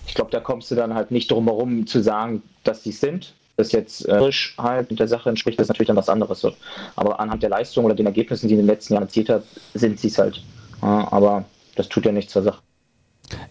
[0.06, 3.34] ich glaube, da kommst du dann halt nicht drum herum zu sagen, dass sie sind.
[3.56, 6.40] Das jetzt äh, frisch halt mit der Sache entspricht, das natürlich dann was anderes.
[6.40, 6.52] So.
[6.94, 9.98] Aber anhand der Leistung oder den Ergebnissen, die in den letzten Jahren erzielt hat, sind
[9.98, 10.42] sie es halt.
[10.82, 12.60] Ja, aber das tut ja nichts zur Sache.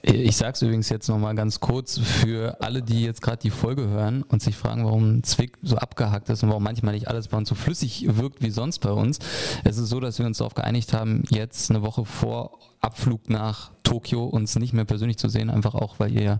[0.01, 3.87] Ich sage es übrigens jetzt nochmal ganz kurz für alle, die jetzt gerade die Folge
[3.87, 7.37] hören und sich fragen, warum Zwick so abgehackt ist und warum manchmal nicht alles bei
[7.37, 9.19] uns so flüssig wirkt wie sonst bei uns.
[9.63, 13.71] Es ist so, dass wir uns darauf geeinigt haben, jetzt eine Woche vor Abflug nach
[13.83, 16.39] Tokio uns nicht mehr persönlich zu sehen, einfach auch, weil ihr,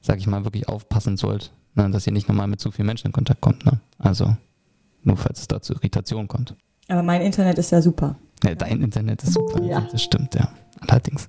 [0.00, 3.08] sag ich mal, wirklich aufpassen sollt, ne, dass ihr nicht nochmal mit zu vielen Menschen
[3.08, 3.64] in Kontakt kommt.
[3.64, 3.80] Ne?
[3.98, 4.36] Also
[5.02, 6.54] nur falls es da zu Irritationen kommt.
[6.88, 8.16] Aber mein Internet ist ja super.
[8.42, 9.62] Ja, dein Internet ist super.
[9.62, 9.80] Ja.
[9.90, 10.52] Das stimmt, ja.
[10.80, 11.28] Allerdings.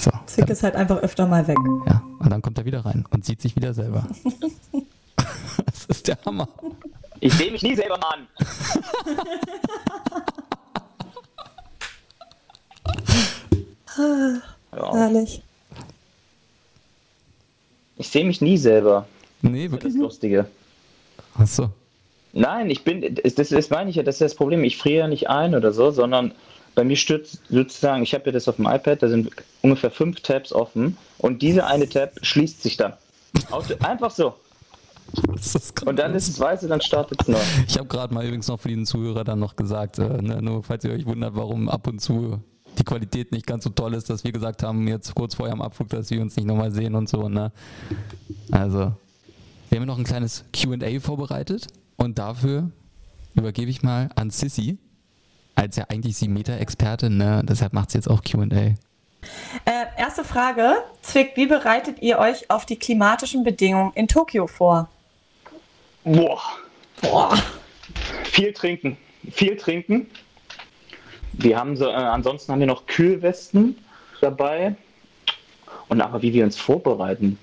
[0.00, 1.56] So, Zick ist halt einfach öfter mal weg.
[1.86, 4.06] Ja, und dann kommt er wieder rein und sieht sich wieder selber.
[5.66, 6.48] das ist der Hammer.
[7.20, 8.26] Ich sehe mich nie selber an.
[14.76, 14.92] ja.
[14.92, 15.42] Herrlich.
[17.96, 19.06] Ich sehe mich nie selber.
[19.40, 19.80] Nee, wirklich.
[19.80, 20.46] Das ist das Lustige.
[21.38, 21.70] Ach so.
[22.32, 24.62] Nein, ich bin, das, das meine ich ja, das ist das Problem.
[24.62, 26.32] Ich friere ja nicht ein oder so, sondern
[26.76, 29.30] bei mir stürzt sozusagen, ich habe ja das auf dem iPad, da sind
[29.62, 32.92] ungefähr fünf Tabs offen und diese eine Tab schließt sich dann.
[33.80, 34.34] Einfach so.
[35.86, 37.38] Und dann ist es weiße, dann startet es neu.
[37.66, 40.62] Ich habe gerade mal übrigens noch für den Zuhörer dann noch gesagt, äh, ne, nur
[40.62, 42.40] falls ihr euch wundert, warum ab und zu
[42.78, 45.62] die Qualität nicht ganz so toll ist, dass wir gesagt haben, jetzt kurz vorher am
[45.62, 47.28] Abflug, dass wir uns nicht nochmal sehen und so.
[47.28, 47.52] Ne?
[48.50, 48.92] Also,
[49.70, 52.70] wir haben noch ein kleines QA vorbereitet und dafür
[53.34, 54.78] übergebe ich mal an Sissy,
[55.56, 57.42] als ja eigentlich sie Meta-Expertin, ne?
[57.44, 58.44] deshalb macht sie jetzt auch QA.
[58.44, 58.76] Äh,
[59.98, 64.88] erste Frage, Zwick, wie bereitet ihr euch auf die klimatischen Bedingungen in Tokio vor?
[66.04, 66.40] Boah.
[67.00, 67.36] Boah.
[68.24, 68.96] Viel trinken.
[69.32, 70.06] Viel trinken.
[71.32, 73.76] Wir haben so, äh, ansonsten haben wir noch Kühlwesten
[74.20, 74.76] dabei.
[75.88, 77.38] Und aber wie wir uns vorbereiten.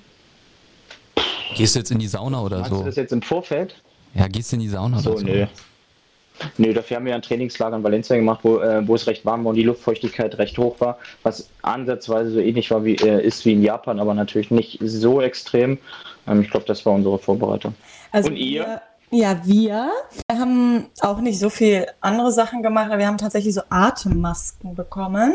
[1.56, 2.80] Gehst du jetzt in die Sauna oder Meinst so?
[2.80, 3.76] du das jetzt im Vorfeld?
[4.14, 5.26] Ja, gehst du in die Sauna so, oder so?
[5.26, 5.48] Nö.
[6.58, 9.44] Nö, dafür haben wir ein Trainingslager in Valencia gemacht, wo, äh, wo es recht warm
[9.44, 13.46] war und die Luftfeuchtigkeit recht hoch war, was ansatzweise so ähnlich war wie äh, ist
[13.46, 15.78] wie in Japan, aber natürlich nicht so extrem.
[16.28, 17.76] Ähm, ich glaube, das war unsere Vorbereitung.
[18.12, 18.82] Also und ihr?
[19.12, 19.90] Ja, wir
[20.32, 25.34] haben auch nicht so viel andere Sachen gemacht, aber wir haben tatsächlich so Atemmasken bekommen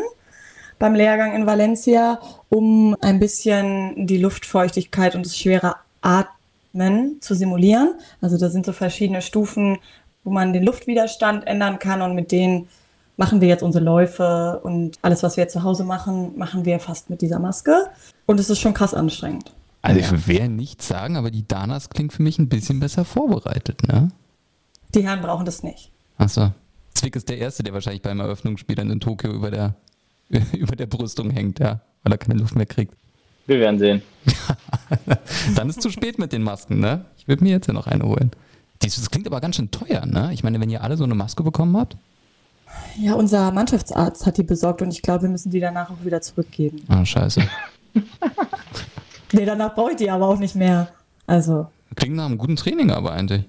[0.79, 7.95] beim Lehrgang in Valencia, um ein bisschen die Luftfeuchtigkeit und das schwere Atmen zu simulieren.
[8.21, 9.77] Also da sind so verschiedene Stufen,
[10.23, 12.67] wo man den Luftwiderstand ändern kann und mit denen
[13.17, 16.79] machen wir jetzt unsere Läufe und alles, was wir jetzt zu Hause machen, machen wir
[16.79, 17.87] fast mit dieser Maske.
[18.25, 19.51] Und es ist schon krass anstrengend.
[19.81, 23.87] Also ich will nichts sagen, aber die Danas klingt für mich ein bisschen besser vorbereitet,
[23.87, 24.09] ne?
[24.95, 25.91] Die Herren brauchen das nicht.
[26.17, 26.51] Achso.
[26.93, 29.75] Zwick ist der Erste, der wahrscheinlich beim Eröffnungsspiel dann in Tokio über der,
[30.53, 32.93] über der Brüstung hängt, ja, weil er keine Luft mehr kriegt.
[33.47, 34.01] Wir werden sehen.
[35.55, 37.05] dann ist es zu spät mit den Masken, ne?
[37.17, 38.31] Ich würde mir jetzt ja noch eine holen.
[38.81, 40.29] Das klingt aber ganz schön teuer, ne?
[40.33, 41.97] Ich meine, wenn ihr alle so eine Maske bekommen habt.
[42.97, 46.21] Ja, unser Mannschaftsarzt hat die besorgt und ich glaube, wir müssen die danach auch wieder
[46.21, 46.83] zurückgeben.
[46.87, 47.41] Ah, scheiße.
[49.31, 50.89] Nee, danach brauche ich die aber auch nicht mehr.
[51.27, 51.67] Also.
[51.95, 53.43] Klingt nach einem guten Training aber eigentlich.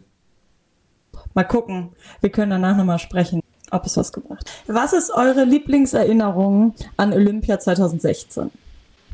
[1.34, 1.90] Mal gucken.
[2.20, 3.40] Wir können danach nochmal sprechen,
[3.70, 4.74] ob es was gebracht hat.
[4.74, 8.50] Was ist eure Lieblingserinnerung an Olympia 2016?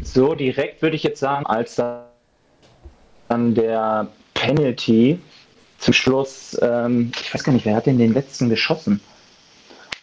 [0.02, 5.20] So direkt würde ich jetzt sagen, als dann der Penalty
[5.86, 9.00] zum Schluss, ähm, ich weiß gar nicht, wer hat denn den letzten geschossen?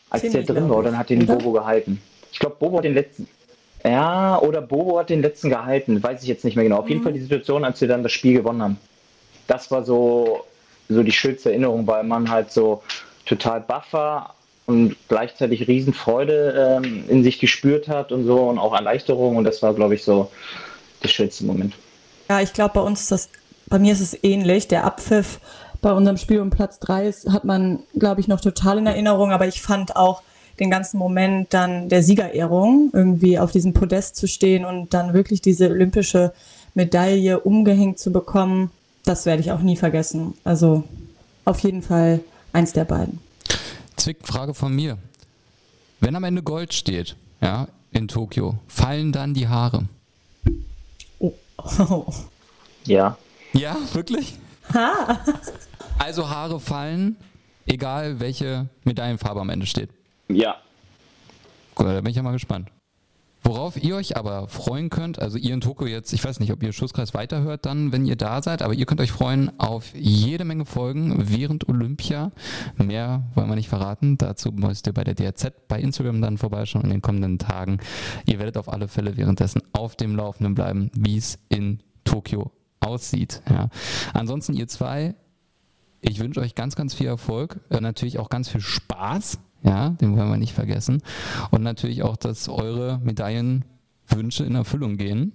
[0.10, 1.36] Als Ziemlich, der drin war, dann hat den oder?
[1.36, 2.02] Bobo gehalten.
[2.32, 3.28] Ich glaube, Bobo hat den letzten.
[3.84, 6.78] Ja, oder Bobo hat den letzten gehalten, weiß ich jetzt nicht mehr genau.
[6.78, 7.04] Auf jeden Mhm.
[7.04, 8.78] Fall die Situation, als wir dann das Spiel gewonnen haben.
[9.48, 10.46] Das war so,
[10.88, 12.82] so die schönste Erinnerung, weil man halt so
[13.26, 18.74] total baff war und gleichzeitig Riesenfreude ähm, in sich gespürt hat und so und auch
[18.74, 20.32] Erleichterung und das war, glaube ich, so
[21.04, 21.74] der schönste Moment.
[22.30, 23.30] Ja, ich glaube, bei uns ist das,
[23.68, 24.70] bei mir ist es ähnlich.
[24.70, 25.42] Der Abpfiff
[25.84, 29.32] bei unserem Spiel um Platz drei ist, hat man, glaube ich, noch total in Erinnerung,
[29.32, 30.24] aber ich fand auch
[30.60, 35.42] den ganzen Moment dann der Siegerehrung, irgendwie auf diesem Podest zu stehen und dann wirklich
[35.42, 36.34] diese olympische
[36.74, 38.72] Medaille umgehängt zu bekommen,
[39.04, 40.34] das werde ich auch nie vergessen.
[40.44, 40.84] Also
[41.46, 42.22] auf jeden Fall
[42.54, 43.20] eins der beiden.
[43.98, 44.98] Zwickfrage von mir.
[46.00, 49.84] Wenn am Ende Gold steht, ja, in Tokio, fallen dann die Haare?
[51.20, 51.34] Oh.
[52.86, 53.18] Ja,
[53.54, 54.36] Ja, wirklich?
[56.00, 57.18] Also Haare fallen,
[57.66, 59.90] egal welche Medaillenfarbe am Ende steht.
[60.28, 60.58] ja,
[61.76, 62.70] Gut, da bin ich ja mal gespannt.
[63.46, 66.64] Worauf ihr euch aber freuen könnt, also ihr in Tokio jetzt, ich weiß nicht, ob
[66.64, 70.46] ihr Schusskreis weiterhört dann, wenn ihr da seid, aber ihr könnt euch freuen auf jede
[70.46, 72.32] Menge Folgen während Olympia.
[72.78, 74.18] Mehr wollen wir nicht verraten.
[74.18, 77.80] Dazu müsst ihr bei der DRZ bei Instagram dann vorbeischauen in den kommenden Tagen.
[78.26, 83.42] Ihr werdet auf alle Fälle währenddessen auf dem Laufenden bleiben, wie es in Tokio aussieht.
[83.50, 83.70] Ja.
[84.14, 85.16] Ansonsten ihr zwei,
[86.04, 90.18] ich wünsche euch ganz, ganz viel Erfolg, äh, natürlich auch ganz viel Spaß, ja, den
[90.18, 91.02] wollen wir nicht vergessen.
[91.52, 95.34] Und natürlich auch, dass eure Medaillenwünsche in Erfüllung gehen.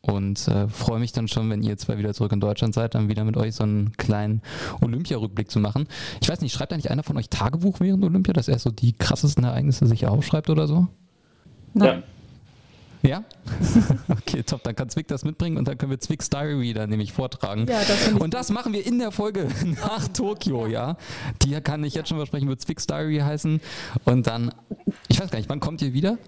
[0.00, 3.08] Und äh, freue mich dann schon, wenn ihr zwei wieder zurück in Deutschland seid, dann
[3.08, 4.40] wieder mit euch so einen kleinen
[4.80, 5.86] Olympia-Rückblick zu machen.
[6.22, 8.94] Ich weiß nicht, schreibt eigentlich einer von euch Tagebuch während Olympia, dass er so die
[8.94, 10.86] krassesten Ereignisse sich aufschreibt oder so?
[11.74, 11.98] Nein.
[11.98, 12.17] Ja?
[14.08, 14.62] okay, top.
[14.64, 17.66] Dann kann Zwick das mitbringen und dann können wir Zwicks Diary dann nämlich vortragen.
[17.68, 19.48] Ja, das und das machen wir in der Folge
[19.82, 20.96] nach Tokio, ja.
[21.42, 23.60] Die kann ich jetzt schon versprechen, wird Zwicks Diary heißen.
[24.04, 24.52] Und dann,
[25.08, 26.18] ich weiß gar nicht, wann kommt ihr wieder?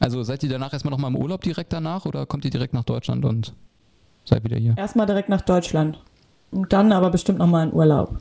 [0.00, 2.84] Also seid ihr danach erstmal nochmal im Urlaub direkt danach oder kommt ihr direkt nach
[2.84, 3.54] Deutschland und
[4.24, 4.76] seid wieder hier?
[4.76, 6.00] Erstmal direkt nach Deutschland.
[6.50, 8.18] Und dann aber bestimmt nochmal in Urlaub.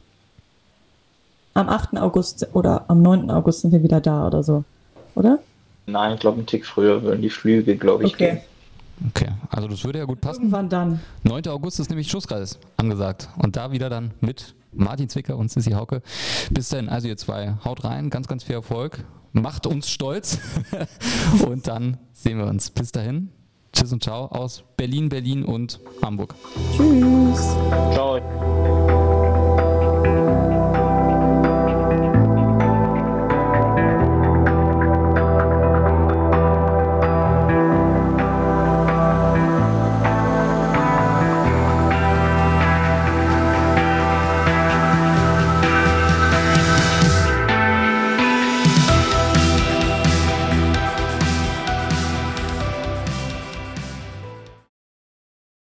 [1.55, 1.97] Am 8.
[1.97, 3.29] August oder am 9.
[3.29, 4.63] August sind wir wieder da oder so.
[5.15, 5.39] Oder?
[5.86, 8.32] Nein, ich glaube, einen Tick früher würden die Flüge, glaube ich, Okay.
[8.32, 8.41] gehen.
[9.10, 10.43] Okay, also das würde ja gut passen.
[10.43, 11.00] Irgendwann dann.
[11.24, 11.48] 9.
[11.48, 13.28] August ist nämlich Schusskreis angesagt.
[13.38, 16.02] Und da wieder dann mit Martin Zwicker und Sissy Hauke.
[16.52, 19.04] Bis dann, also ihr zwei, haut rein, ganz, ganz viel Erfolg.
[19.32, 20.39] Macht uns stolz.
[21.48, 22.69] und dann sehen wir uns.
[22.69, 23.30] Bis dahin.
[23.74, 26.36] Tschüss und ciao aus Berlin, Berlin und Hamburg.
[26.78, 27.56] Tschüss.
[27.91, 29.03] Ciao.